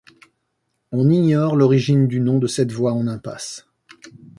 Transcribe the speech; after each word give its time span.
On 0.91 1.11
ignore 1.11 1.55
l'origine 1.55 2.07
du 2.07 2.21
nom 2.21 2.39
de 2.39 2.47
cette 2.47 2.71
voie 2.71 2.93
en 2.93 3.05
impasse. 3.07 3.67